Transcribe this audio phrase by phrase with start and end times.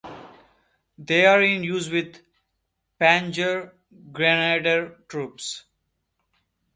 [0.97, 2.23] They are in use with
[2.99, 5.65] Panzergrenadier troops.